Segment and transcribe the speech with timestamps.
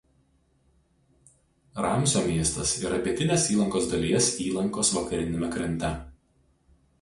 [1.85, 5.93] Ramsio miestas yra pietinės įlankos dalies įlankos vakariniame krante.